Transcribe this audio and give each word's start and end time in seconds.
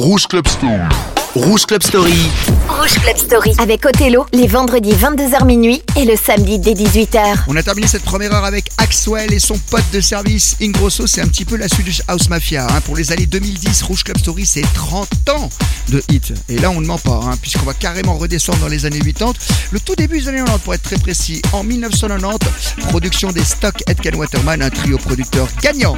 Rouge 0.00 0.26
Club. 0.26 1.19
Rouge 1.34 1.64
Club 1.66 1.80
Story. 1.82 2.28
Rouge 2.68 2.94
Club 3.02 3.16
Story 3.16 3.52
avec 3.58 3.86
Othello 3.86 4.26
les 4.32 4.48
vendredis 4.48 4.92
22h 4.92 5.44
minuit 5.44 5.80
et 5.96 6.04
le 6.04 6.16
samedi 6.16 6.58
dès 6.58 6.72
18h. 6.74 7.44
On 7.46 7.54
a 7.54 7.62
terminé 7.62 7.86
cette 7.86 8.02
première 8.02 8.32
heure 8.34 8.44
avec 8.44 8.68
Axwell 8.78 9.32
et 9.32 9.38
son 9.38 9.56
pote 9.70 9.84
de 9.92 10.00
service 10.00 10.56
Ingrosso. 10.60 11.06
C'est 11.06 11.20
un 11.20 11.28
petit 11.28 11.44
peu 11.44 11.56
la 11.56 11.68
Swedish 11.68 12.02
House 12.08 12.28
Mafia. 12.28 12.66
hein. 12.68 12.80
Pour 12.84 12.96
les 12.96 13.12
années 13.12 13.26
2010, 13.26 13.82
Rouge 13.82 14.02
Club 14.02 14.18
Story, 14.18 14.44
c'est 14.44 14.64
30 14.74 15.08
ans 15.30 15.48
de 15.90 16.02
hit. 16.10 16.32
Et 16.48 16.58
là, 16.58 16.70
on 16.70 16.80
ne 16.80 16.86
ment 16.86 16.98
pas, 16.98 17.20
hein, 17.24 17.36
puisqu'on 17.40 17.64
va 17.64 17.74
carrément 17.74 18.16
redescendre 18.16 18.58
dans 18.58 18.68
les 18.68 18.84
années 18.84 18.98
80. 18.98 19.32
Le 19.70 19.78
tout 19.78 19.94
début 19.94 20.20
des 20.20 20.28
années 20.28 20.38
90, 20.38 20.64
pour 20.64 20.74
être 20.74 20.82
très 20.82 20.98
précis. 20.98 21.42
En 21.52 21.62
1990, 21.62 22.84
production 22.88 23.30
des 23.30 23.44
Stock 23.44 23.74
Ken 24.02 24.16
Waterman, 24.16 24.62
un 24.62 24.70
trio 24.70 24.98
producteur 24.98 25.46
gagnant 25.62 25.96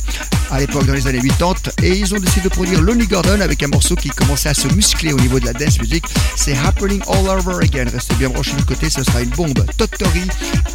à 0.51 0.61
l'époque 0.61 0.85
dans 0.85 0.93
les 0.95 1.07
années 1.07 1.21
80. 1.27 1.55
Et 1.83 1.97
ils 1.97 2.15
ont 2.15 2.19
décidé 2.19 2.43
de 2.43 2.49
produire 2.51 2.83
Lonely 2.83 3.07
Gordon 3.07 3.41
avec 3.41 3.63
un 3.63 3.69
morceau 3.69 3.97
qui 3.97 4.11
commençait 4.11 4.51
à 4.51 4.55
se 4.55 4.69
muscler 4.69 5.13
au 5.15 5.19
niveau 5.23 5.41
de 5.41 5.47
la 5.47 5.53
dance 5.53 5.79
music. 5.81 6.05
C'est 6.37 6.57
Happening 6.57 7.01
All 7.09 7.39
Over 7.39 7.65
Again. 7.65 7.87
Restez 7.93 8.15
bien 8.17 8.29
branchés 8.29 8.57
du 8.57 8.65
côté, 8.65 8.91
ce 8.91 9.03
sera 9.03 9.23
une 9.23 9.31
bombe. 9.31 9.65
Todd 9.77 9.91
Torrey 9.99 10.27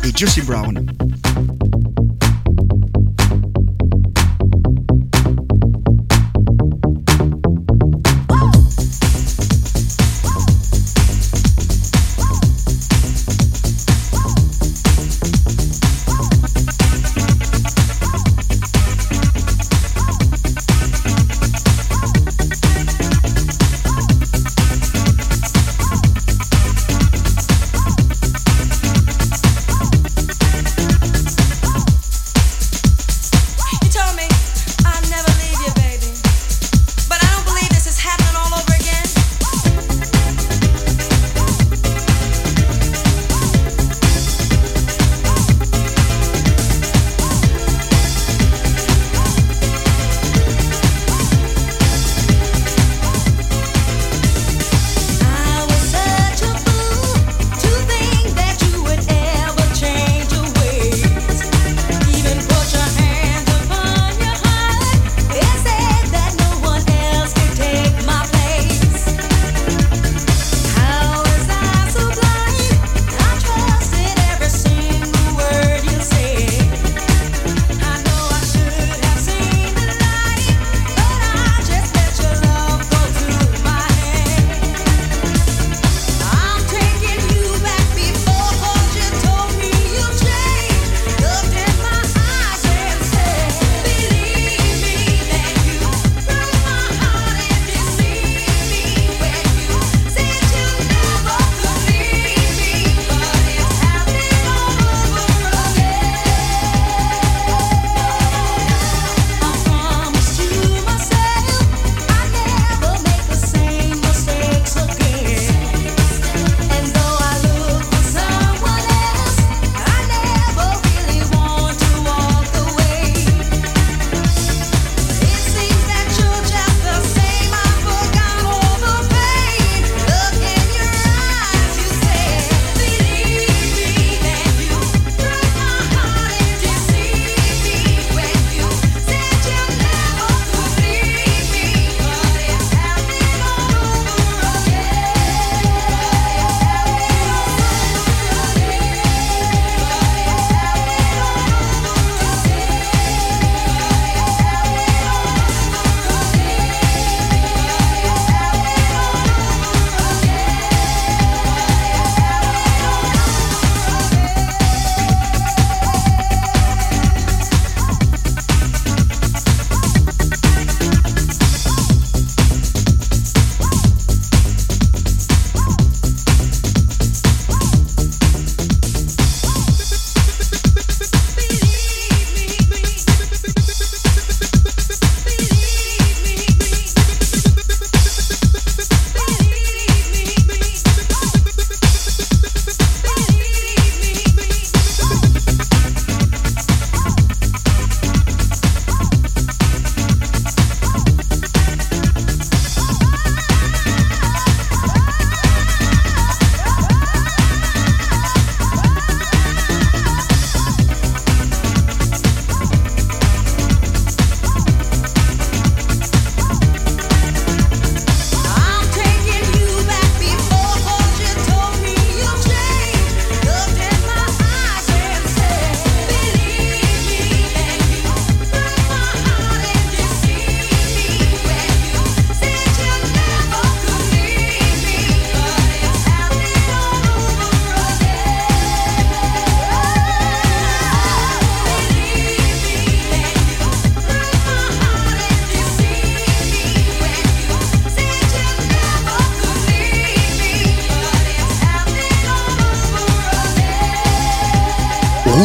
et 0.04 0.18
Josie 0.18 0.42
Brown. 0.42 0.86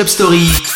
Club 0.00 0.08
Story. 0.08 0.69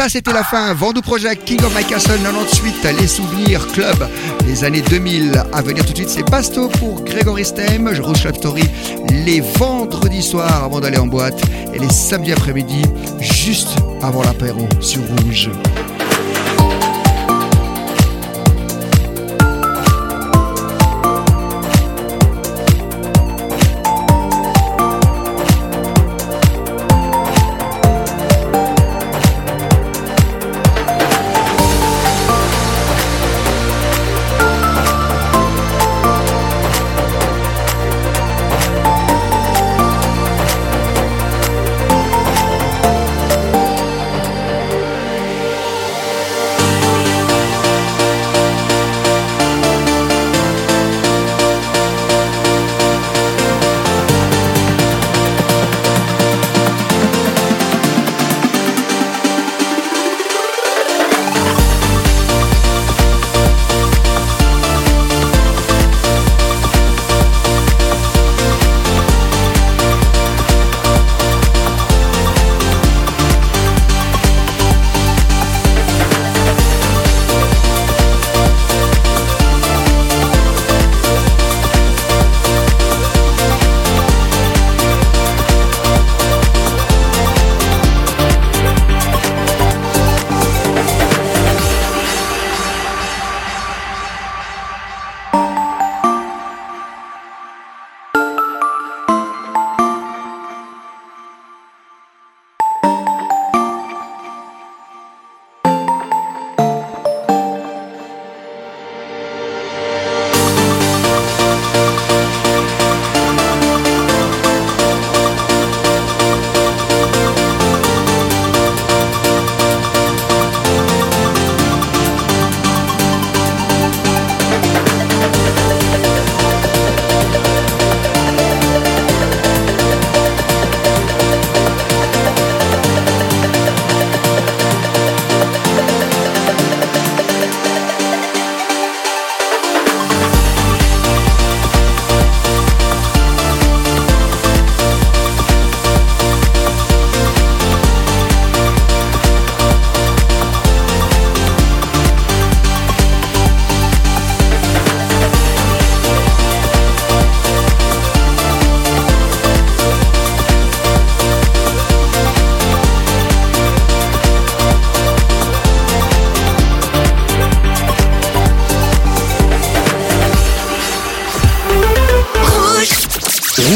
Ça, 0.00 0.08
c'était 0.08 0.32
la 0.32 0.42
fin. 0.42 0.72
Vendoux 0.72 1.02
Project, 1.02 1.44
King 1.44 1.62
of 1.62 1.76
My 1.76 1.84
Castle 1.84 2.18
98, 2.22 2.88
les 2.98 3.06
souvenirs, 3.06 3.66
club, 3.66 4.08
les 4.46 4.64
années 4.64 4.80
2000. 4.80 5.44
À 5.52 5.60
venir 5.60 5.84
tout 5.84 5.92
de 5.92 5.96
suite, 5.98 6.08
c'est 6.08 6.22
Basto 6.22 6.68
pour 6.68 7.04
Grégory 7.04 7.44
Stem. 7.44 7.90
Je 7.92 8.00
Club 8.00 8.34
Story 8.34 8.62
les 9.26 9.42
vendredis 9.42 10.22
soirs 10.22 10.64
avant 10.64 10.80
d'aller 10.80 10.96
en 10.96 11.06
boîte 11.06 11.42
et 11.74 11.78
les 11.78 11.90
samedis 11.90 12.32
après-midi, 12.32 12.80
juste 13.20 13.76
avant 14.00 14.22
l'apéro 14.22 14.66
sur 14.80 15.02
Rouge. 15.02 15.50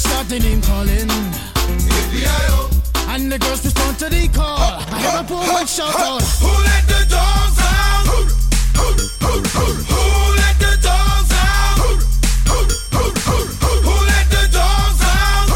fellas 0.00 0.02
start 0.02 0.28
the 0.28 0.38
name 0.38 0.62
calling. 0.62 1.10
And 3.08 3.30
the 3.32 3.38
girls 3.38 3.64
respond 3.64 3.98
to 3.98 4.08
the 4.08 4.28
call. 4.28 4.58
I 4.58 4.98
hear 5.00 5.18
a 5.18 5.22
woman 5.28 5.66
shout 5.66 5.94
out. 5.94 6.22
Who 6.40 6.48
let 6.48 6.86
the 6.88 7.04
dogs 7.10 7.58
out? 7.60 8.06
Who 8.06 8.24
let 10.36 10.58
the 10.58 10.76
dogs 10.80 11.32
out? 11.32 11.78
Who 12.48 12.56
let 14.06 14.30
the 14.30 14.48
dogs 14.52 15.02
out? 15.02 15.48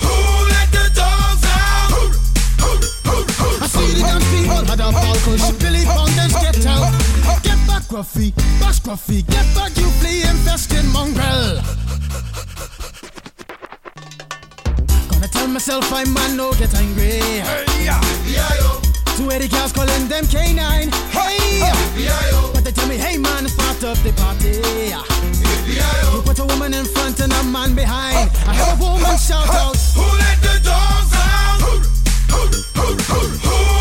Who 0.00 0.12
let 0.46 0.70
the 0.70 0.90
dogs 0.94 1.44
out? 1.44 1.92
I 3.62 3.64
see 3.66 3.92
the 3.94 4.00
dance 4.00 4.24
people 4.30 4.64
had 4.64 4.80
a 4.80 4.92
Billy 5.58 5.84
get 6.40 6.66
out. 6.66 6.92
Get 7.42 7.58
back, 7.66 7.82
Gruffy, 7.88 8.32
bash 8.60 8.80
Gruffy, 8.80 9.22
get 9.26 9.46
back, 9.54 9.76
you 9.76 9.90
flea 9.98 10.22
infested 10.22 10.84
mongrel. 10.92 11.60
Gonna 15.50 15.58
myself 15.58 15.92
I'm 15.92 16.14
man, 16.14 16.36
no 16.36 16.52
get 16.52 16.72
angry. 16.76 17.18
Hey, 17.42 17.84
yeah. 17.84 18.00
Two 19.16 19.32
Eddie 19.32 19.48
girls 19.48 19.72
calling 19.72 20.06
them 20.06 20.22
K9. 20.26 20.94
Hey! 21.10 22.52
But 22.54 22.62
they 22.62 22.70
tell 22.70 22.86
me, 22.86 22.96
hey 22.96 23.18
man, 23.18 23.44
it's 23.44 23.56
part 23.56 23.82
of 23.82 24.00
the 24.04 24.12
party. 24.12 24.62
You 25.66 26.22
put 26.22 26.38
a 26.38 26.44
woman 26.44 26.72
in 26.72 26.84
front 26.84 27.18
and 27.18 27.32
a 27.32 27.42
man 27.42 27.74
behind. 27.74 28.30
I 28.46 28.54
hear 28.54 28.74
a 28.74 28.78
woman 28.78 29.18
shout 29.18 29.48
out. 29.48 29.76
Who 29.96 30.06
let 30.22 30.40
the 30.40 30.60
dogs 30.62 31.14
out? 31.14 31.60
Who 31.62 31.78
let 31.82 33.34
the 33.34 33.79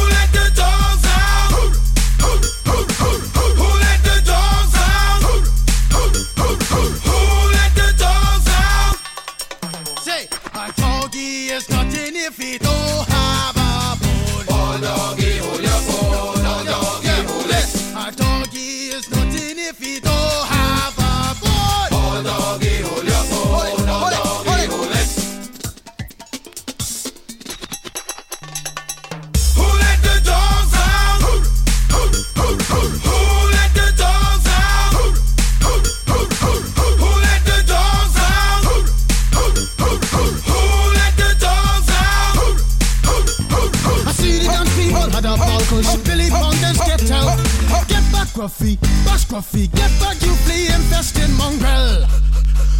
back, 48.59 48.77
Gruffy, 48.79 49.05
bash 49.05 49.25
Gruffy, 49.25 49.71
get 49.71 49.91
back, 49.99 50.21
you 50.21 50.33
flea 50.43 50.67
infested 50.67 51.29
mongrel. 51.37 52.07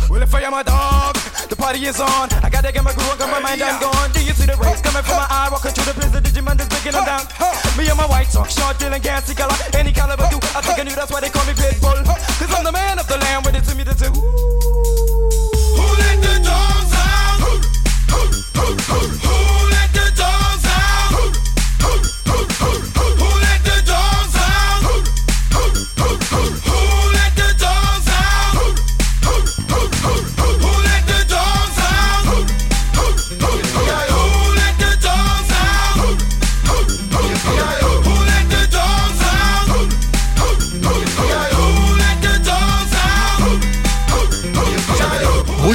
Well, 0.10 0.22
if 0.24 0.34
I 0.34 0.42
am 0.42 0.54
a 0.54 0.64
dog, 0.64 1.16
the 1.50 1.56
party 1.56 1.86
is 1.86 2.00
on. 2.02 2.30
I 2.42 2.50
gotta 2.50 2.72
get 2.72 2.84
my 2.84 2.94
groove 2.94 3.10
on, 3.12 3.18
cause 3.18 3.30
my 3.30 3.40
mind 3.40 3.62
I'm 3.62 3.80
gone. 3.80 4.12
Do 4.12 4.26
you 4.26 4.34
see 4.34 4.50
the 4.50 4.58
rays 4.58 4.82
coming 4.82 5.04
from 5.04 5.18
my 5.18 5.28
eye? 5.30 5.50
Walking 5.52 5.72
through 5.72 5.86
the 5.86 5.94
prison, 5.94 6.24
Digimon 6.24 6.60
is 6.60 6.68
breaking 6.68 6.94
them 6.94 7.06
down. 7.06 7.24
Me 7.78 7.86
and 7.88 7.98
my 7.98 8.10
white 8.10 8.26
sock, 8.26 8.50
short, 8.50 8.80
dealing, 8.80 9.02
gassy 9.02 9.36
color. 9.36 9.54
Any 9.78 9.94
caliber 9.94 10.26
do, 10.34 10.42
I 10.58 10.62
think 10.66 10.80
I 10.80 10.84
knew 10.84 10.96
that's 10.98 11.12
why 11.14 11.22
they 11.22 11.30
call 11.30 11.46
me 11.46 11.54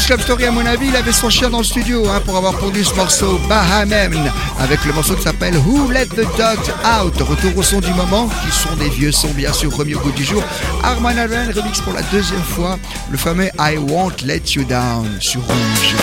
Rouge 0.04 0.16
Club 0.16 0.20
Story, 0.20 0.44
à 0.44 0.50
mon 0.50 0.66
avis, 0.66 0.88
il 0.88 0.96
avait 0.96 1.12
son 1.12 1.30
chien 1.30 1.48
dans 1.48 1.58
le 1.58 1.64
studio 1.64 2.06
hein, 2.10 2.20
pour 2.26 2.36
avoir 2.36 2.52
produit 2.58 2.84
ce 2.84 2.94
morceau 2.94 3.40
Bahamen 3.48 4.30
avec 4.60 4.84
le 4.84 4.92
morceau 4.92 5.14
qui 5.14 5.22
s'appelle 5.22 5.56
Who 5.56 5.90
Let 5.90 6.08
the 6.08 6.26
Dogs 6.36 6.74
Out? 6.84 7.14
Retour 7.22 7.56
au 7.56 7.62
son 7.62 7.80
du 7.80 7.90
moment, 7.94 8.28
qui 8.28 8.54
sont 8.54 8.76
des 8.76 8.90
vieux 8.90 9.12
sons 9.12 9.32
bien 9.34 9.52
sûr 9.54 9.74
remis 9.74 9.94
au 9.94 10.00
goût 10.00 10.12
du 10.12 10.22
jour. 10.22 10.42
Arman 10.82 11.18
Allen 11.18 11.50
remix 11.56 11.80
pour 11.80 11.94
la 11.94 12.02
deuxième 12.02 12.42
fois 12.42 12.78
le 13.10 13.16
fameux 13.16 13.48
I 13.58 13.78
Won't 13.78 14.26
Let 14.26 14.42
You 14.54 14.64
Down 14.64 15.08
sur 15.20 15.40
Rouge. 15.40 15.94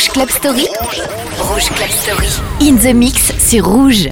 Rouge 0.00 0.12
Club 0.12 0.30
Story. 0.30 0.66
Rouge 1.50 1.68
Club 1.68 1.90
Story. 1.90 2.28
In 2.66 2.76
the 2.78 2.94
mix 2.94 3.36
sur 3.38 3.62
Rouge. 3.62 4.08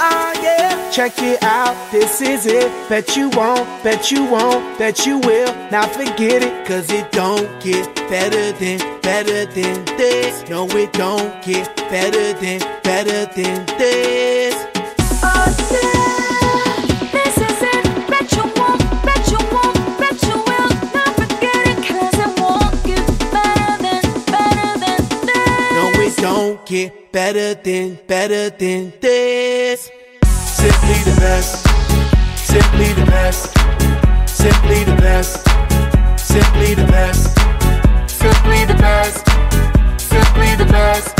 Ah 0.00 0.32
yeah, 0.42 0.90
check 0.90 1.12
it 1.22 1.40
out, 1.44 1.76
this 1.92 2.20
is 2.20 2.44
it. 2.46 2.72
Bet 2.88 3.16
you 3.16 3.30
won't, 3.36 3.68
bet 3.84 4.10
you 4.10 4.24
won't, 4.24 4.76
bet 4.78 5.06
you 5.06 5.18
will. 5.18 5.54
Now 5.70 5.86
forget 5.86 6.42
it, 6.42 6.66
cause 6.66 6.90
it 6.90 7.12
don't 7.12 7.48
get 7.60 7.86
better 8.10 8.50
than, 8.58 8.78
better 9.02 9.46
than 9.46 9.84
this. 9.96 10.42
No, 10.50 10.66
it 10.70 10.92
don't 10.92 11.40
get 11.44 11.76
better 11.88 12.32
than, 12.32 12.58
better 12.82 13.26
than 13.26 13.64
this. 13.78 14.41
Better 27.12 27.54
than, 27.54 27.98
better 28.06 28.48
than 28.50 28.92
this. 29.00 29.90
Simply 30.24 30.98
the 31.04 31.16
best, 31.20 31.66
simply 32.38 32.92
the 32.94 33.04
best, 33.06 33.52
simply 34.28 34.84
the 34.84 34.96
best, 34.96 35.46
simply 36.18 36.74
the 36.74 36.86
best, 36.86 37.38
simply 38.08 38.64
the 38.64 38.74
best, 38.74 39.26
simply 40.00 40.54
the 40.56 40.64
best, 40.64 41.18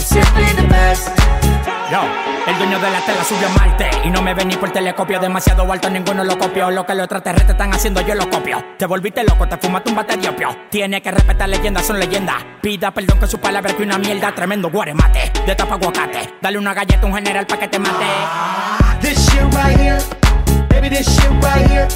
simply 0.00 0.52
the 0.60 0.68
best. 0.68 1.71
El 1.92 2.56
dueño 2.56 2.78
de 2.78 2.90
la 2.90 3.00
tela 3.04 3.22
subió 3.22 3.46
a 3.46 3.50
Marte 3.50 3.90
Y 4.04 4.10
no 4.10 4.22
me 4.22 4.32
ven 4.32 4.48
ni 4.48 4.56
por 4.56 4.70
telescopio. 4.70 5.20
Demasiado 5.20 5.70
alto, 5.70 5.90
ninguno 5.90 6.24
lo 6.24 6.38
copió. 6.38 6.70
Lo 6.70 6.86
que 6.86 6.94
los 6.94 7.04
extraterrestres 7.04 7.50
están 7.50 7.74
haciendo, 7.74 8.00
yo 8.00 8.14
lo 8.14 8.30
copio. 8.30 8.64
Te 8.78 8.86
volviste 8.86 9.22
loco, 9.24 9.46
te 9.46 9.58
fumaste 9.58 9.90
un 9.90 9.96
bate 9.96 10.16
de 10.16 10.28
opio. 10.28 10.48
Tiene 10.70 11.02
que 11.02 11.10
respetar 11.10 11.48
leyendas, 11.50 11.86
son 11.86 12.00
leyendas. 12.00 12.36
Pida 12.62 12.92
perdón 12.92 13.20
que 13.20 13.26
su 13.26 13.38
palabra 13.38 13.74
que 13.76 13.82
una 13.82 13.98
mierda 13.98 14.34
Tremendo 14.34 14.70
guaremate, 14.70 15.32
de 15.46 15.54
tapa 15.54 15.74
aguacate. 15.74 16.34
Dale 16.40 16.56
una 16.56 16.72
galleta 16.72 17.02
a 17.02 17.06
un 17.06 17.14
general 17.14 17.46
pa' 17.46 17.58
que 17.58 17.68
te 17.68 17.78
mate. 17.78 18.06
This 19.02 19.18
shit 19.26 19.42
right 19.54 19.78
here, 19.78 19.98
baby, 20.70 20.88
this 20.88 21.06
shit 21.06 21.30
right 21.42 21.70
here. 21.70 21.88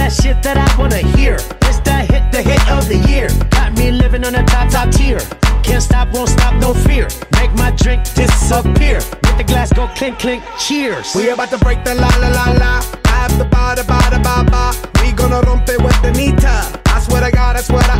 That 0.00 0.12
shit 0.12 0.42
that 0.42 0.56
I 0.56 0.64
wanna 0.80 1.04
hear. 1.12 1.36
This 1.60 1.76
that 1.84 2.08
hit, 2.10 2.32
the 2.32 2.40
hit 2.40 2.62
of 2.72 2.88
the 2.88 2.96
year. 3.12 3.28
Got 3.50 3.76
me 3.76 3.90
living 3.92 4.24
on 4.24 4.32
the 4.32 4.42
top, 4.48 4.70
top 4.70 4.88
tier. 4.90 5.20
Can't 5.62 5.82
stop, 5.82 6.08
won't 6.08 6.30
stop, 6.30 6.54
no 6.54 6.72
fear. 6.72 7.06
Make 7.36 7.52
my 7.52 7.70
drink 7.76 8.08
disappear. 8.14 9.04
Let 9.28 9.36
the 9.36 9.44
glass 9.44 9.70
go 9.74 9.88
clink, 9.88 10.18
clink, 10.18 10.42
cheers. 10.58 11.14
We 11.14 11.28
about 11.28 11.50
to 11.50 11.58
break 11.58 11.84
the 11.84 11.94
la 11.94 12.08
la 12.16 12.28
la 12.32 12.46
la. 12.56 12.72
I 13.12 13.28
have 13.28 13.36
the 13.36 13.44
ba 13.44 13.76
da 13.76 13.84
ba 13.84 14.00
da 14.08 14.18
ba 14.24 14.40
ba. 14.48 14.72
We 15.04 15.12
gonna 15.12 15.42
rompe 15.42 15.76
with 15.76 16.00
the 16.00 16.12
nita. 16.16 16.56
I 16.88 17.00
swear 17.04 17.20
to 17.20 17.30
God, 17.30 17.56
I 17.56 17.60
swear 17.60 17.82
to 17.82 17.99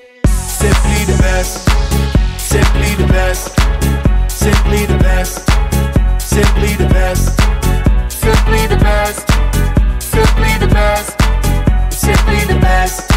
Simply 0.61 1.05
the 1.05 1.17
best, 1.23 1.67
simply 2.37 2.93
the 2.93 3.07
best, 3.07 3.49
simply 4.29 4.85
the 4.85 4.97
best, 4.99 5.49
simply 6.19 6.75
the 6.75 6.85
best, 6.85 7.41
simply 8.09 8.67
the 8.67 8.77
best, 8.77 9.25
simply 9.99 10.57
the 10.59 10.67
best, 10.67 11.17
simply 11.89 12.45
the 12.45 12.59
best, 12.59 13.11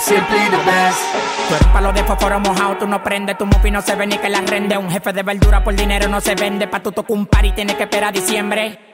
simply 0.00 0.48
the 0.50 0.58
best. 0.66 1.00
Tú 1.48 1.54
eres 1.54 1.66
palo 1.68 1.92
de 1.92 2.02
fósforo 2.02 2.40
mojado, 2.40 2.76
tú 2.78 2.88
no 2.88 3.00
prendes, 3.04 3.38
tu 3.38 3.46
mufi 3.46 3.70
no 3.70 3.80
se 3.80 3.94
ve 3.94 4.08
ni 4.08 4.18
que 4.18 4.28
la 4.28 4.40
rende. 4.40 4.76
Un 4.76 4.90
jefe 4.90 5.12
de 5.12 5.22
verdura 5.22 5.62
por 5.62 5.76
dinero 5.76 6.08
no 6.08 6.20
se 6.20 6.34
vende, 6.34 6.66
pa' 6.66 6.80
tu 6.80 6.90
tocar 6.90 7.16
un 7.16 7.26
par 7.26 7.44
y 7.44 7.52
tienes 7.52 7.76
que 7.76 7.84
esperar 7.84 8.08
a 8.08 8.12
diciembre. 8.12 8.93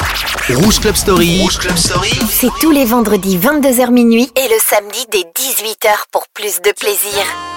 Rouge 0.49 0.79
Club 0.79 0.95
Story. 0.95 1.39
Rouge 1.41 1.59
Club 1.59 1.77
Story. 1.77 2.09
C'est 2.29 2.49
tous 2.59 2.71
les 2.71 2.83
vendredis 2.83 3.37
22h 3.37 3.91
minuit 3.91 4.29
et 4.35 4.47
le 4.49 4.59
samedi 4.59 5.05
dès 5.11 5.19
18h 5.19 6.05
pour 6.11 6.27
plus 6.33 6.61
de 6.61 6.71
plaisir. 6.71 7.50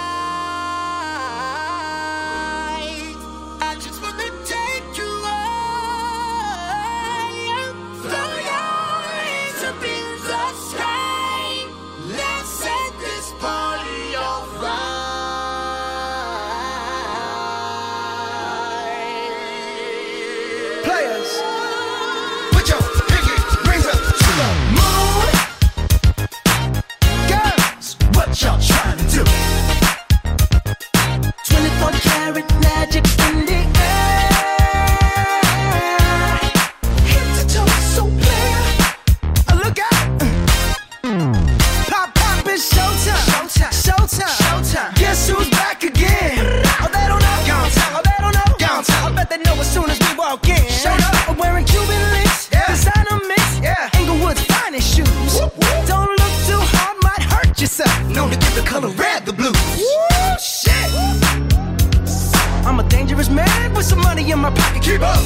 With 63.85 63.91
some 63.91 64.01
money 64.01 64.31
in 64.31 64.39
my 64.39 64.51
pocket. 64.51 64.83
Keep 64.83 65.03
up. 65.03 65.21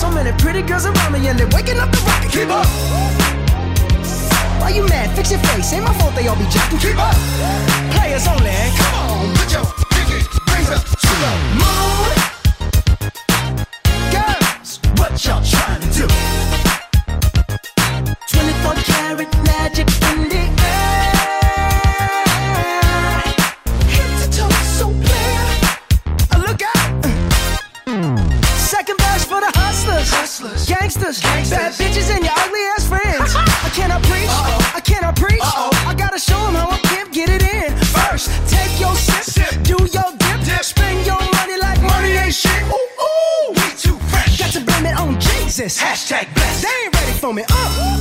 So 0.00 0.10
many 0.10 0.32
pretty 0.38 0.62
girls 0.62 0.86
around 0.86 1.12
me 1.12 1.26
and 1.28 1.38
they're 1.38 1.48
waking 1.48 1.78
up 1.78 1.90
the 1.90 1.98
rocket. 2.06 2.30
Keep 2.30 2.50
up. 2.50 2.66
Why 4.60 4.70
you 4.70 4.86
mad? 4.88 5.14
Fix 5.16 5.30
your 5.30 5.40
face. 5.40 5.72
Ain't 5.72 5.84
my 5.84 5.94
fault 5.98 6.14
they 6.14 6.26
all 6.26 6.36
be 6.36 6.46
jacking. 6.50 6.78
Keep 6.78 6.98
up. 6.98 7.14
Players 7.94 8.26
only. 8.26 8.52
Come 8.78 8.94
on, 8.94 9.34
put 9.36 9.52
your 9.52 9.64
pinky 9.92 10.20
rings 10.52 10.70
up 10.70 10.84
to 10.84 11.12
the 11.22 11.32
moon. 11.60 12.10
Girls, 14.12 14.80
what 14.98 15.12
y'all 15.24 15.42
trying 15.42 15.80
to 15.80 15.88
do? 15.98 16.06
24 18.28 18.74
karat 18.88 19.43
Hashtag 45.84 46.32
blessed. 46.34 46.62
They 46.62 46.84
ain't 46.84 46.94
ready 46.94 47.12
for 47.12 47.34
me. 47.34 47.44
Uh. 47.46 48.00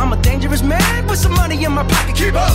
I'm 0.00 0.12
a 0.12 0.16
dangerous 0.20 0.62
man 0.62 1.06
with 1.06 1.20
some 1.20 1.32
money 1.32 1.64
in 1.64 1.72
my 1.72 1.84
pocket. 1.84 2.16
Keep 2.16 2.34
up. 2.34 2.50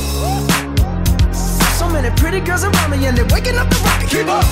So 1.79 1.87
many 1.87 2.09
pretty 2.19 2.41
girls 2.41 2.65
around 2.65 2.91
me 2.91 3.05
and 3.07 3.17
they're 3.17 3.25
waking 3.33 3.55
up 3.55 3.69
the 3.69 3.77
rocket. 3.87 4.09
Keep 4.09 4.27
up. 4.27 4.43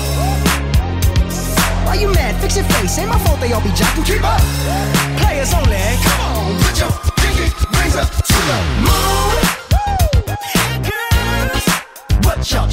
Why 1.86 1.96
you 1.96 2.10
mad? 2.14 2.40
Fix 2.42 2.56
your 2.56 2.66
face. 2.66 2.98
Ain't 3.00 3.10
my 3.10 3.20
fault 3.20 3.42
they 3.42 3.52
all 3.52 3.62
be 3.62 3.70
jocking. 3.76 4.06
Keep 4.06 4.24
up. 4.24 4.42
Players 5.20 5.54
only. 5.54 5.76
Come 6.08 6.22
on, 6.32 6.58
put 6.64 6.80
your 6.80 6.92
pinky 7.20 7.52
rings 7.76 7.96
up 7.98 8.08
to 8.08 8.38
the 8.50 8.58
moon. 8.88 9.44
Girls, 10.88 11.66
what 12.24 12.40
y'all 12.50 12.70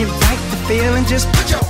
invite 0.00 0.50
the 0.50 0.56
feeling. 0.68 1.04
Just 1.06 1.28
put 1.32 1.50
your 1.50 1.65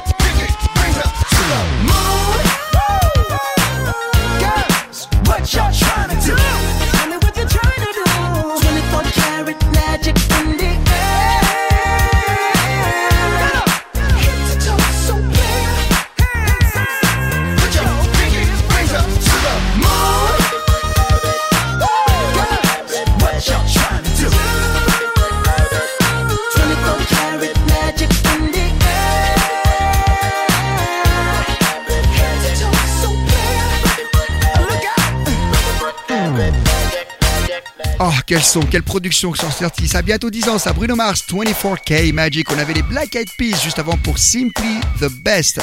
quel 38.26 38.42
son, 38.42 38.60
quelle 38.60 38.82
production 38.82 39.32
sont 39.34 39.50
sortis. 39.50 39.88
Ça 39.88 39.98
a 39.98 40.02
bientôt 40.02 40.30
10 40.30 40.48
ans, 40.48 40.58
ça. 40.58 40.72
Bruno 40.72 40.96
Mars, 40.96 41.24
24K 41.30 42.12
Magic. 42.12 42.50
On 42.52 42.58
avait 42.58 42.74
les 42.74 42.82
Black 42.82 43.14
Eyed 43.14 43.30
Peas 43.38 43.62
juste 43.62 43.78
avant 43.78 43.96
pour 43.96 44.18
Simply 44.18 44.80
the 45.00 45.08
Best. 45.08 45.60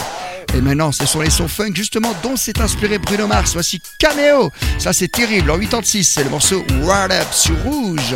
Et 0.56 0.62
maintenant, 0.62 0.92
ce 0.92 1.06
sont 1.06 1.22
les 1.22 1.30
sons 1.30 1.48
funk 1.48 1.72
justement 1.74 2.14
dont 2.24 2.36
s'est 2.36 2.60
inspiré 2.62 2.98
Bruno 2.98 3.28
Mars. 3.28 3.54
Voici 3.54 3.82
Cameo. 4.00 4.52
Ça, 4.80 4.94
c'est 4.94 5.10
terrible. 5.10 5.52
En 5.52 5.60
86, 5.60 6.04
c'est 6.04 6.24
le 6.24 6.30
morceau 6.30 6.64
Wired 6.82 7.12
Up 7.12 7.28
sur 7.32 7.56
Rouge. 7.64 8.16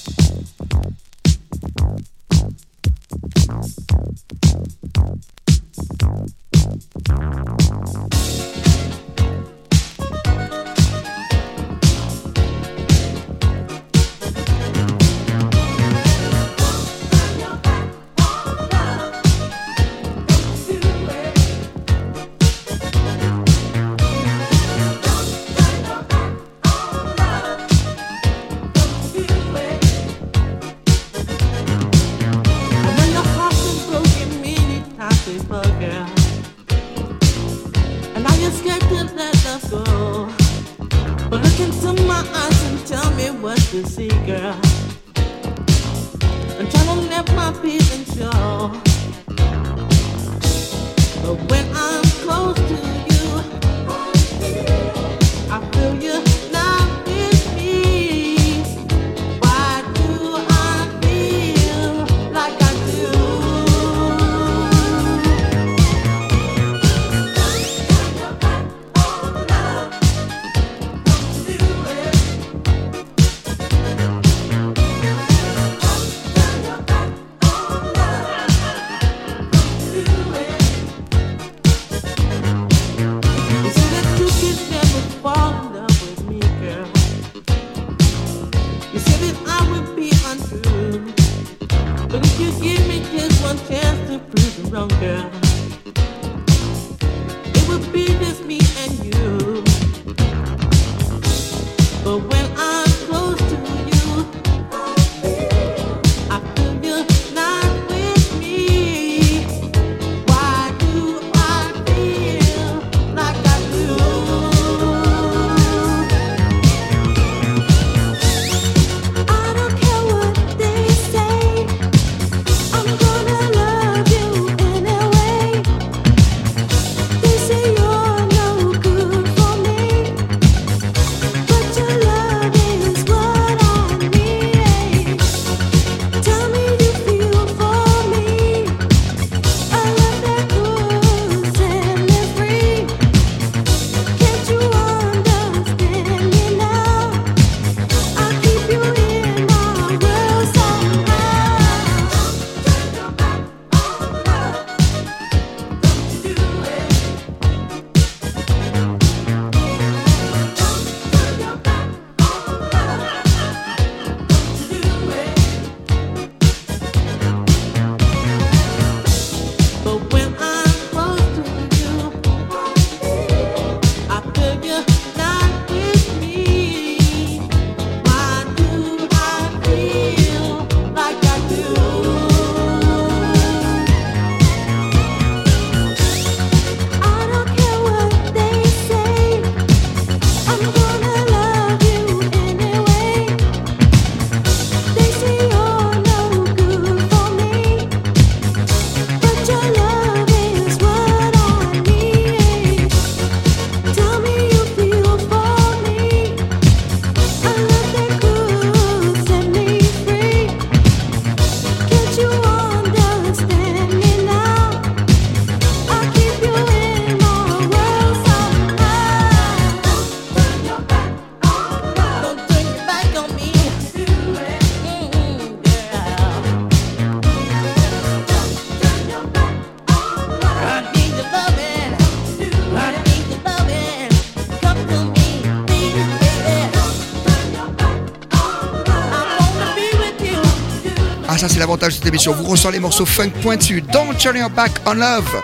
ça 241.41 241.49
c'est 241.49 241.57
l'avantage 241.57 241.93
de 241.93 241.95
cette 241.95 242.05
émission. 242.05 242.33
Vous 242.33 242.43
ressentez 242.43 242.73
les 242.73 242.79
morceaux 242.79 243.05
funk 243.05 243.31
pointus. 243.41 243.81
Don't 243.91 244.15
turn 244.15 244.37
your 244.37 244.51
back 244.51 244.71
on 244.85 244.93
love. 244.93 245.41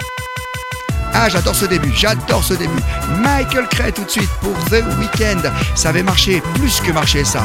Ah, 1.12 1.28
j'adore 1.28 1.56
ce 1.56 1.66
début, 1.66 1.92
j'adore 1.96 2.44
ce 2.44 2.54
début. 2.54 2.84
Michael 3.24 3.68
Cray 3.68 3.92
tout 3.92 4.04
de 4.04 4.10
suite 4.10 4.30
pour 4.40 4.54
The 4.66 4.84
Weeknd. 5.00 5.42
Ça 5.74 5.90
avait 5.90 6.04
marché, 6.04 6.44
plus 6.54 6.80
que 6.82 6.92
marché 6.92 7.24
ça. 7.26 7.42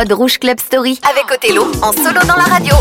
mode 0.00 0.12
Rouge 0.12 0.38
Club 0.38 0.58
Story 0.58 0.98
avec 1.02 1.30
Othello 1.30 1.70
en 1.82 1.92
solo 1.92 2.20
dans 2.26 2.36
la 2.36 2.44
radio. 2.44 2.74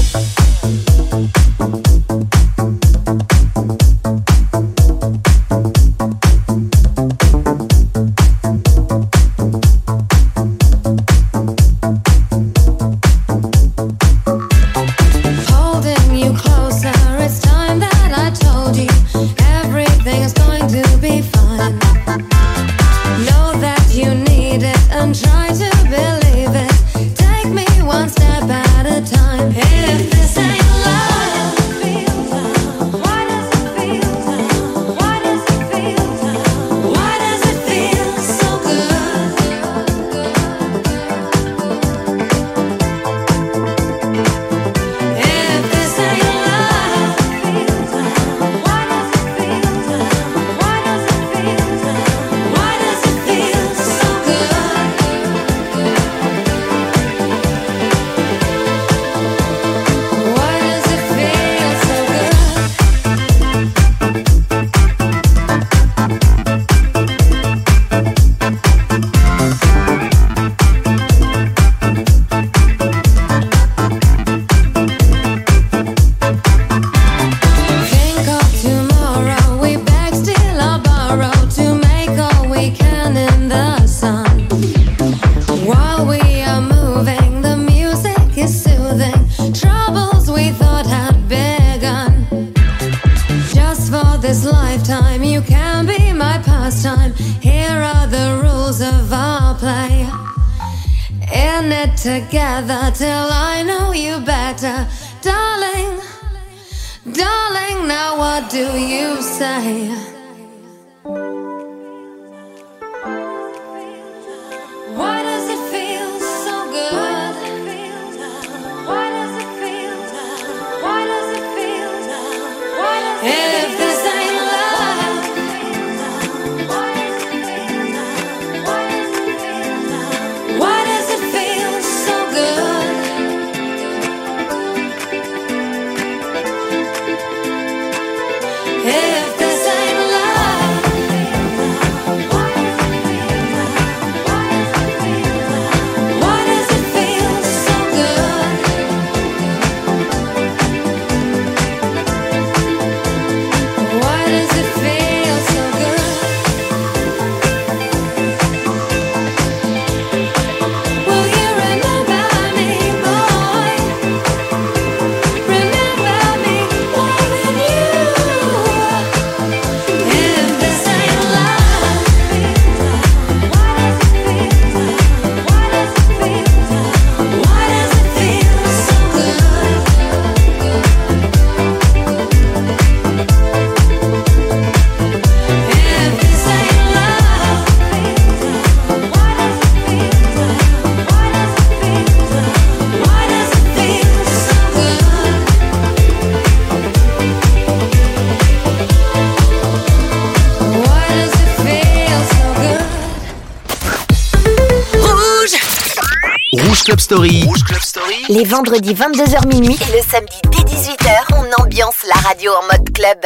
Les 208.27 208.43
vendredis 208.43 208.93
22h 208.93 209.47
minuit 209.47 209.77
et 209.81 209.95
le 209.95 210.01
samedi 210.01 210.35
dès 210.51 210.63
18h, 210.63 211.33
on 211.37 211.63
ambiance 211.63 212.03
la 212.07 212.19
radio 212.27 212.51
en 212.51 212.63
mode 212.63 212.93
club. 212.93 213.17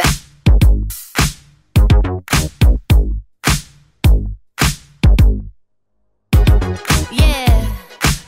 Yeah, 7.10 7.46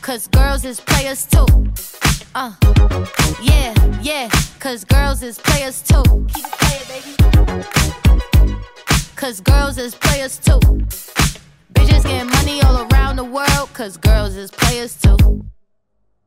cause 0.03 0.29
girls 0.29 0.65
is 0.65 0.81
players 0.81 1.27
too. 1.27 1.47
Uh, 2.35 2.51
yeah, 3.43 3.73
yeah, 4.03 4.29
cause 4.59 4.85
girls 4.85 5.23
is 5.23 5.39
players 5.39 5.83
too. 5.83 6.03
Keep 6.35 6.47
playing, 6.59 6.85
baby. 6.89 7.65
Cause 9.15 9.41
girls 9.41 9.79
is 9.79 9.95
players 9.95 10.39
too. 10.39 10.61
Bitches 11.75 12.03
getting 12.03 12.31
money 12.31 12.61
all 12.63 12.87
around 12.91 13.17
the 13.17 13.25
world, 13.25 13.69
cause 13.73 13.97
girls 13.97 14.37
is 14.37 14.51
players 14.51 14.97
too. 15.01 15.17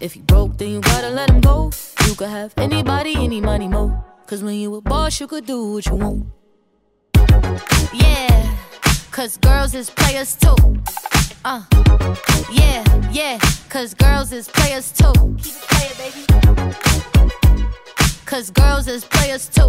If 0.00 0.16
you 0.16 0.22
broke, 0.22 0.56
then 0.56 0.70
you 0.70 0.80
gotta 0.80 1.10
let 1.10 1.28
him 1.28 1.42
go. 1.42 1.70
You 2.06 2.14
could 2.14 2.30
have 2.30 2.54
anybody, 2.56 3.14
any 3.16 3.38
money, 3.42 3.68
mo. 3.68 4.02
Cause 4.26 4.42
when 4.42 4.54
you 4.54 4.74
a 4.76 4.80
boss, 4.80 5.20
you 5.20 5.26
could 5.26 5.44
do 5.44 5.74
what 5.74 5.84
you 5.84 5.94
want. 5.96 6.26
Yeah, 7.92 8.56
cause 9.10 9.36
girls 9.36 9.74
is 9.74 9.90
players 9.90 10.36
too. 10.36 10.56
Uh, 11.44 11.62
yeah, 12.50 12.82
yeah, 13.12 13.38
cause 13.68 13.92
girls 13.92 14.32
is 14.32 14.48
players 14.48 14.90
too. 14.90 15.12
Keep 15.36 15.54
it 15.54 15.68
playing, 15.68 15.96
baby. 15.98 16.24
Cause 18.24 18.50
girls 18.50 18.88
is 18.88 19.04
players 19.04 19.50
too. 19.50 19.68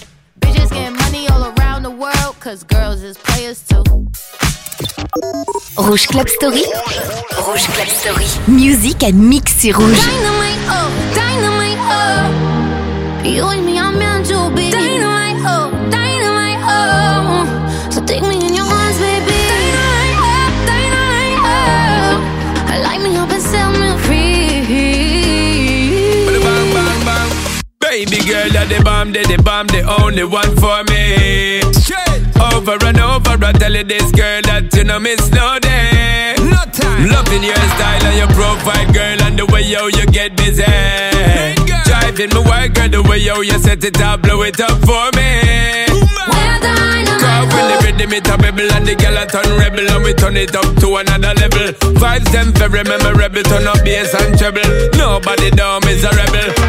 Getting 0.71 0.95
money 0.95 1.27
all 1.29 1.53
around 1.57 1.83
the 1.83 1.91
world, 1.91 2.39
cause 2.39 2.63
girls 2.63 3.01
is 3.03 3.17
players 3.17 3.61
too. 3.67 3.83
Rouge 5.77 6.07
Club 6.07 6.29
Story. 6.29 6.63
Rouge 7.45 7.67
Club 7.67 7.87
Story. 7.87 8.25
Musique 8.47 9.03
à 9.03 9.11
mix 9.11 9.59
sur 9.59 9.77
rouge. 9.77 9.97
Dynamite, 9.97 10.59
oh, 10.69 10.89
dynamite, 11.13 11.77
oh. 11.91 13.27
You 13.27 13.45
and 13.47 13.65
me 13.65 13.77
are 13.79 13.91
meant 13.91 14.25
to 14.27 14.49
be. 14.55 14.71
Dynamite, 14.71 14.71
oh, 14.71 14.91
dynamite, 14.95 15.20
girl, 28.25 28.47
you're 28.47 28.65
the 28.65 28.81
bomb, 28.83 29.11
the, 29.11 29.21
the 29.23 29.41
bomb, 29.41 29.67
the 29.67 29.81
only 30.01 30.23
one 30.23 30.51
for 30.57 30.83
me. 30.89 31.61
Straight 31.73 32.23
over 32.53 32.77
and 32.85 32.99
over, 32.99 33.37
I 33.43 33.51
tell 33.53 33.73
you 33.73 33.83
this 33.83 34.11
girl 34.11 34.41
that 34.43 34.73
you 34.73 34.83
know 34.83 34.99
miss 34.99 35.29
no 35.31 35.59
day. 35.59 36.35
No 36.39 36.61
time. 36.71 37.09
Loving 37.09 37.43
your 37.43 37.55
style 37.75 38.05
and 38.05 38.17
your 38.17 38.31
profile, 38.35 38.87
girl, 38.93 39.21
and 39.25 39.37
the 39.37 39.45
way 39.47 39.63
yo 39.63 39.87
you 39.87 40.05
get 40.07 40.35
busy. 40.35 40.63
Driving 41.85 42.29
me 42.33 42.41
wild, 42.47 42.73
girl, 42.73 42.89
the 42.89 43.01
way 43.07 43.19
yo 43.19 43.41
you 43.41 43.57
set 43.59 43.83
it 43.83 43.99
up, 44.01 44.21
blow 44.21 44.41
it 44.43 44.59
up 44.59 44.77
for 44.85 45.09
me. 45.17 45.85
Cause 47.21 47.53
when 47.53 47.67
the 47.69 47.77
rhythm 47.85 48.13
it 48.13 48.27
a 48.27 48.37
bubble 48.37 48.71
and 48.73 48.85
the 48.85 48.95
girl 48.95 49.17
a 49.17 49.25
turn 49.25 49.45
rebel 49.57 49.87
and 49.91 50.03
we 50.03 50.13
turn 50.13 50.37
it 50.37 50.55
up 50.55 50.65
to 50.81 50.95
another 50.97 51.33
level. 51.37 51.69
Vibes 52.01 52.31
them 52.31 52.51
very 52.53 52.83
memorable, 52.83 53.43
turn 53.43 53.67
up 53.67 53.83
bass 53.83 54.13
and 54.13 54.37
treble. 54.37 54.65
Nobody 54.97 55.51
down 55.51 55.85
is 55.87 56.03
a 56.03 56.09
rebel. 56.09 56.60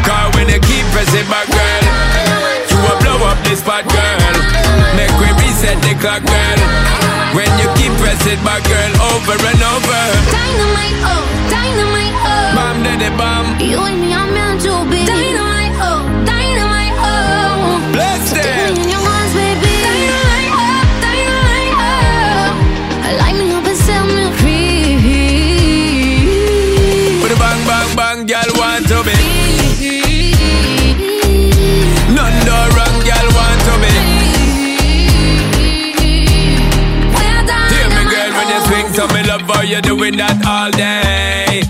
Back, 8.43 8.63
girl, 8.67 8.93
over 9.11 9.37
and 9.39 9.61
over. 9.73 10.01
Dynamite, 10.31 10.99
oh, 11.07 11.23
dynamite, 11.49 12.15
oh. 12.27 12.55
Bam, 12.55 12.83
daddy, 12.83 13.09
bam. 13.17 13.45
You 13.59 13.79
and 13.87 13.99
me 14.01 14.13
all 40.45 40.71
day. 40.71 41.61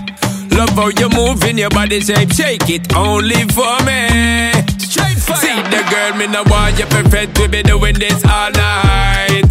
Love 0.50 0.70
how 0.70 0.88
you 0.88 1.08
moving 1.10 1.58
your 1.58 1.70
body 1.70 2.00
shape, 2.00 2.32
shake 2.32 2.68
it 2.70 2.94
only 2.94 3.42
for 3.50 3.74
me. 3.84 4.52
Straight 4.78 5.18
fire. 5.18 5.36
See 5.42 5.60
the 5.72 5.82
girl, 5.90 6.16
me 6.16 6.26
no 6.28 6.42
want 6.44 6.78
you 6.78 6.86
perfect, 6.86 7.38
we 7.38 7.48
be 7.48 7.62
doing 7.62 7.94
this 7.98 8.24
all 8.24 8.50
night. 8.52 9.50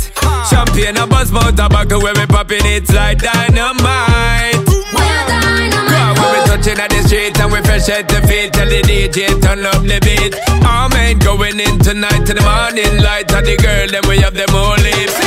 Champagne 0.50 0.98
and 0.98 1.10
buzz 1.10 1.32
mouth 1.32 1.56
tobacco 1.56 2.00
when 2.02 2.14
we 2.20 2.26
popping 2.28 2.66
it 2.66 2.90
like 2.94 3.20
dynamite. 3.20 4.53
Cause 6.54 6.68
when 6.68 6.78
we 6.78 6.78
touching 6.78 6.80
at 6.80 6.90
the 6.94 7.02
street 7.08 7.40
and 7.42 7.52
we 7.52 7.60
fresh 7.66 7.90
at 7.90 8.06
the 8.08 8.22
feet 8.30 8.54
Tell 8.54 8.70
the 8.70 8.82
DJ 8.86 9.42
turn 9.42 9.66
up 9.66 9.82
the 9.82 9.98
beat. 10.06 10.38
All 10.62 10.90
men 10.90 11.18
going 11.18 11.58
in 11.58 11.80
tonight 11.80 12.26
to 12.30 12.34
the 12.34 12.46
morning 12.46 13.02
light. 13.02 13.26
And 13.34 13.46
the 13.46 13.58
girl 13.58 13.88
then 13.90 14.06
we 14.06 14.22
have 14.22 14.38
them 14.38 14.54
all 14.54 14.78
lips 14.78 15.18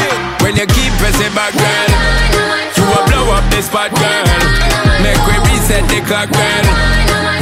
When 0.42 0.54
you 0.54 0.66
keep 0.70 0.92
pressing 1.02 1.34
back 1.34 1.50
girl 1.50 1.90
You 2.78 2.84
will 2.86 3.04
blow 3.10 3.34
up 3.34 3.42
the 3.50 3.58
spot 3.58 3.90
girl. 3.90 4.26
Make 5.02 5.18
we 5.26 5.34
reset 5.50 5.82
the 5.90 5.98
clock 6.06 6.30
girl. 6.30 6.66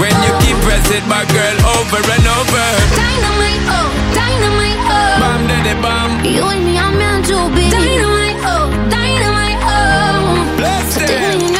When 0.01 0.16
you 0.24 0.32
keep 0.41 0.57
pressing 0.64 1.05
back 1.05 1.28
girl 1.28 1.57
over 1.76 2.01
and 2.01 2.26
over. 2.41 2.68
Dynamite, 2.97 3.64
oh, 3.68 3.89
dynamite, 4.16 4.80
oh. 4.89 5.20
Bam 5.20 5.41
daddy 5.45 5.76
bam. 5.85 6.11
You 6.24 6.45
and 6.49 6.64
me 6.64 6.74
are 6.80 6.89
meant 6.89 7.28
to 7.28 7.39
be. 7.53 7.68
Dynamite, 7.68 8.41
oh, 8.49 8.64
dynamite, 8.89 9.61
oh. 9.68 10.57
Bless 10.57 10.97
So 10.97 11.53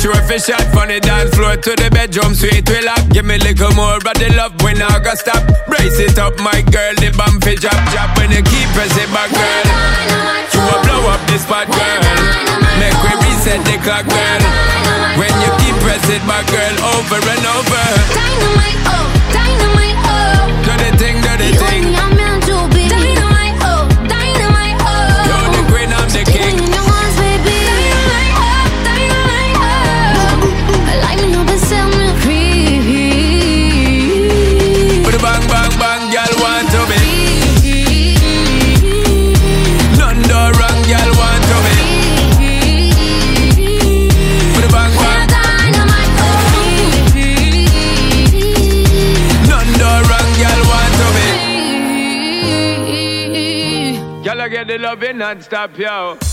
sure 0.00 0.22
fish 0.24 0.48
shot 0.48 0.64
From 0.72 0.88
the 0.88 1.00
dance 1.00 1.34
floor 1.36 1.56
to 1.56 1.72
the 1.76 1.90
bedroom 1.92 2.34
sweet 2.34 2.68
we 2.68 2.80
lock 2.80 3.04
Give 3.12 3.24
me 3.24 3.36
a 3.36 3.44
little 3.44 3.72
more 3.76 4.00
of 4.00 4.04
the 4.04 4.32
love 4.36 4.54
when 4.62 4.80
I 4.80 4.98
go 5.02 5.12
stop. 5.14 5.42
Brace 5.66 5.98
it 5.98 6.18
up 6.18 6.38
my 6.38 6.62
girl, 6.70 6.94
the 6.96 7.10
bump 7.18 7.42
fi 7.42 7.58
drop 7.58 7.76
drop. 7.90 8.16
When 8.16 8.30
you 8.30 8.40
keep 8.40 8.68
pressing 8.72 9.10
back 9.12 9.28
girl. 9.34 9.66
You 10.54 10.60
will 10.62 10.80
blow 10.86 11.10
up 11.10 11.20
this 11.26 11.42
spot 11.42 11.66
girl. 11.68 12.00
Make 12.78 12.96
we 13.02 13.12
reset 13.24 13.60
the 13.66 13.76
clock 13.82 14.06
girl. 14.06 14.42
When 15.18 15.34
you 15.42 15.50
keep 15.58 15.76
pressing 15.82 16.22
my 16.24 16.40
girl 16.48 16.74
over 16.96 17.18
and 17.18 17.44
over. 17.50 17.84
Dynamite, 18.14 18.80
oh, 18.88 18.99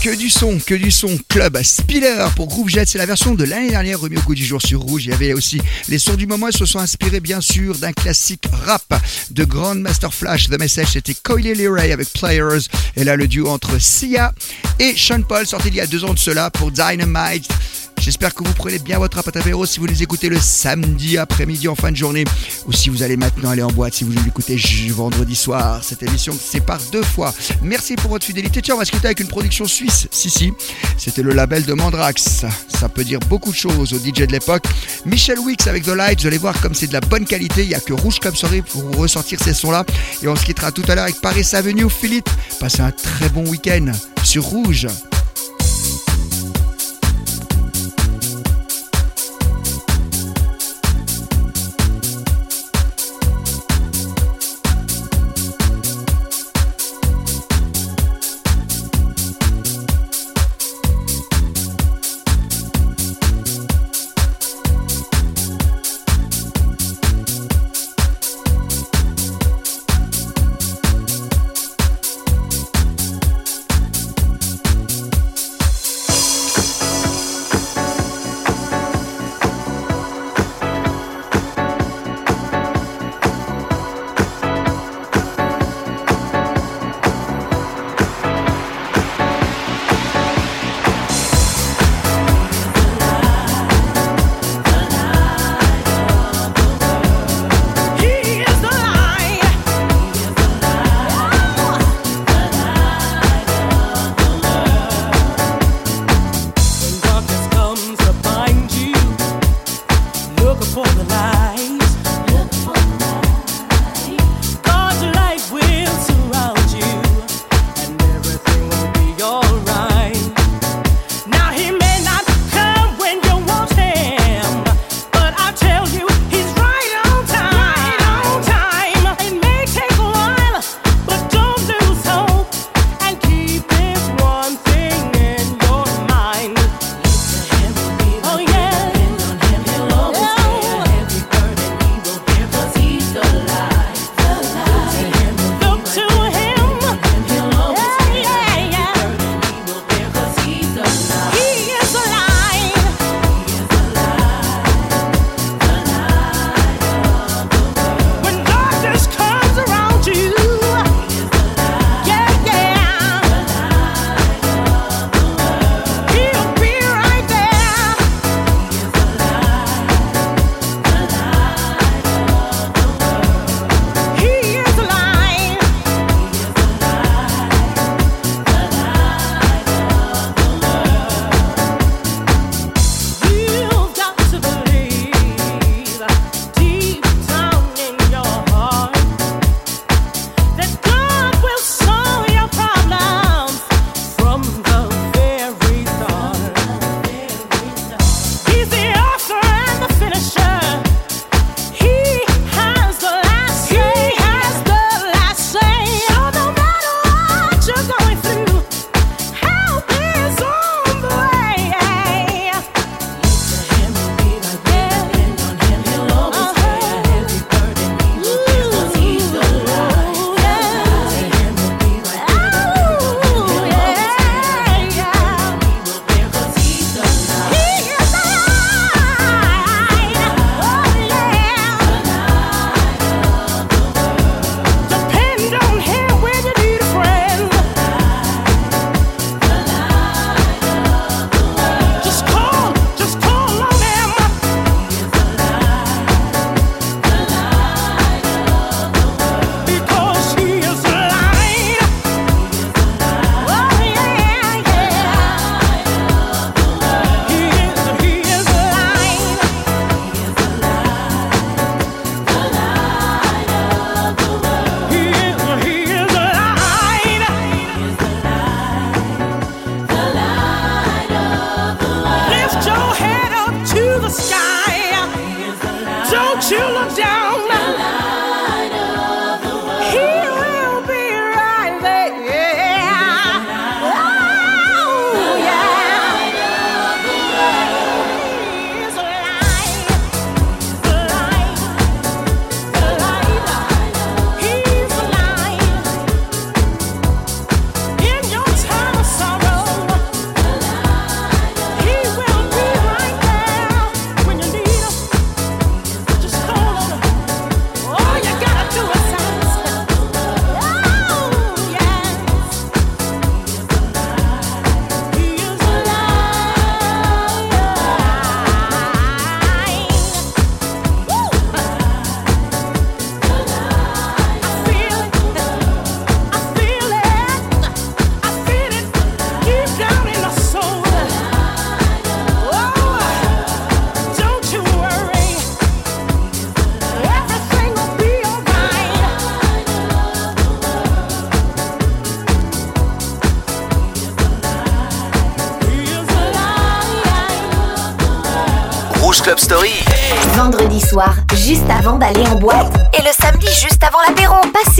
Que 0.01 0.15
du 0.15 0.27
son, 0.29 0.57
que 0.57 0.73
du 0.73 0.89
son. 0.89 1.19
Club 1.29 1.61
Spiller 1.61 2.25
pour 2.35 2.47
Groove 2.47 2.69
Jet, 2.69 2.87
c'est 2.87 2.97
la 2.97 3.05
version 3.05 3.35
de 3.35 3.43
l'année 3.43 3.69
dernière 3.69 3.99
remis 3.99 4.17
au 4.17 4.21
goût 4.21 4.33
du 4.33 4.43
jour 4.43 4.59
sur 4.59 4.79
Rouge. 4.79 5.05
Il 5.05 5.11
y 5.11 5.13
avait 5.13 5.33
aussi 5.33 5.61
les 5.87 5.99
sons 5.99 6.15
du 6.15 6.25
moment, 6.25 6.47
ils 6.47 6.57
se 6.57 6.65
sont 6.65 6.79
inspirés 6.79 7.19
bien 7.19 7.39
sûr 7.39 7.75
d'un 7.77 7.93
classique 7.93 8.45
rap 8.65 8.99
de 9.29 9.43
Grandmaster 9.43 10.11
Flash. 10.11 10.49
The 10.49 10.59
Message, 10.59 10.93
c'était 10.93 11.13
Coily 11.13 11.53
Leray 11.53 11.91
avec 11.91 12.11
Players. 12.11 12.67
Et 12.95 13.03
là, 13.03 13.15
le 13.15 13.27
duo 13.27 13.49
entre 13.49 13.79
Sia 13.79 14.33
et 14.79 14.95
Sean 14.97 15.21
Paul, 15.21 15.45
sorti 15.45 15.67
il 15.67 15.75
y 15.75 15.81
a 15.81 15.87
deux 15.87 16.03
ans 16.03 16.13
de 16.15 16.19
cela 16.19 16.49
pour 16.49 16.71
Dynamite. 16.71 17.47
J'espère 18.07 18.33
que 18.33 18.41
vous 18.41 18.53
prenez 18.53 18.79
bien 18.79 18.99
votre 18.99 19.17
apéro 19.17 19.65
si 19.65 19.81
vous 19.81 19.85
les 19.85 20.01
écoutez 20.01 20.29
le 20.29 20.39
samedi 20.39 21.17
après-midi 21.17 21.67
en 21.67 21.75
fin 21.75 21.91
de 21.91 21.97
journée 21.97 22.23
ou 22.65 22.71
si 22.71 22.89
vous 22.89 23.03
allez 23.03 23.17
maintenant 23.17 23.49
aller 23.49 23.63
en 23.63 23.67
boîte, 23.67 23.95
si 23.95 24.05
vous 24.05 24.13
l'écoutez 24.13 24.55
vendredi 24.91 25.35
soir. 25.35 25.83
Cette 25.83 26.03
émission 26.03 26.33
par 26.65 26.79
deux 26.93 27.03
fois. 27.03 27.33
Merci 27.61 27.97
pour 27.97 28.11
votre 28.11 28.25
fidélité. 28.25 28.61
Tiens, 28.61 28.75
on 28.75 28.77
va 28.77 28.85
se 28.85 28.91
quitter 28.91 29.07
avec 29.07 29.19
une 29.19 29.27
production 29.27 29.67
suisse. 29.67 30.07
Si, 30.09 30.29
si, 30.29 30.53
c'était 30.97 31.21
le 31.21 31.33
label 31.33 31.65
de 31.65 31.73
Mandrax. 31.73 32.45
Ça 32.69 32.87
peut 32.87 33.03
dire 33.03 33.19
beaucoup 33.27 33.51
de 33.51 33.57
choses 33.57 33.91
au 33.91 33.97
DJ 33.97 34.25
de 34.25 34.31
l'époque. 34.31 34.63
Michel 35.05 35.39
Wicks 35.39 35.67
avec 35.67 35.83
The 35.83 35.89
Light, 35.89 36.21
vous 36.21 36.27
allez 36.27 36.37
voir 36.37 36.61
comme 36.61 36.75
c'est 36.75 36.87
de 36.87 36.93
la 36.93 37.01
bonne 37.01 37.25
qualité. 37.25 37.63
Il 37.63 37.67
n'y 37.67 37.75
a 37.75 37.81
que 37.81 37.91
Rouge 37.91 38.21
Club 38.21 38.37
Story 38.37 38.61
pour 38.61 38.83
ressortir 38.95 39.37
ces 39.43 39.53
sons-là. 39.53 39.83
Et 40.23 40.29
on 40.29 40.35
se 40.37 40.45
quittera 40.45 40.71
tout 40.71 40.83
à 40.87 40.95
l'heure 40.95 41.03
avec 41.03 41.19
Paris 41.19 41.45
Avenue. 41.51 41.89
Philippe, 41.89 42.29
passez 42.57 42.79
un 42.79 42.91
très 42.91 43.27
bon 43.27 43.45
week-end 43.49 43.91
sur 44.23 44.45
Rouge. 44.45 44.87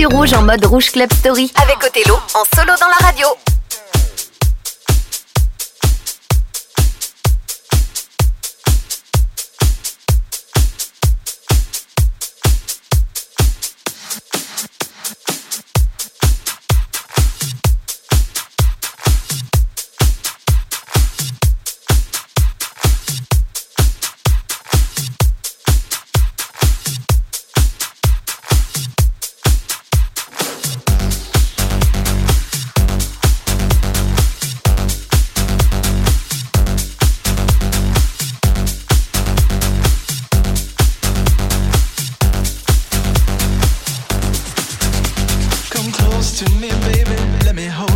Rouge 0.10 0.34
en 0.34 0.42
mode 0.42 0.66
Rouge 0.66 0.92
Club 0.92 1.12
Story 1.12 1.52
avec 1.62 1.84
Othello 1.84 2.16
en 2.34 2.44
solo 2.56 2.74
dans 2.80 2.88
la 2.88 3.08
radio. 3.08 3.47
close 45.92 46.40
to 46.40 46.50
me, 46.56 46.70
baby. 46.92 47.16
Let 47.46 47.56
me 47.56 47.66
hold. 47.66 47.87